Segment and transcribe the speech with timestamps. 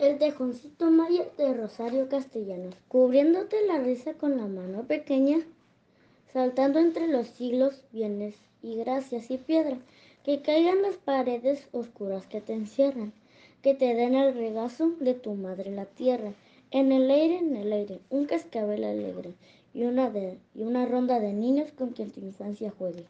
[0.00, 5.40] El tejoncito maya de Rosario Castellanos, cubriéndote la risa con la mano pequeña,
[6.32, 9.76] saltando entre los siglos, bienes y gracias y piedra,
[10.24, 13.12] que caigan las paredes oscuras que te encierran,
[13.62, 16.32] que te den el regazo de tu madre la tierra,
[16.70, 19.34] en el aire, en el aire, un cascabel alegre
[19.74, 20.10] y una,
[20.54, 23.04] y una ronda de niños con quien tu infancia juegue.